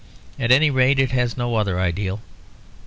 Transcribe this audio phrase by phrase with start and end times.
[0.39, 2.21] At any rate it has no other ideal.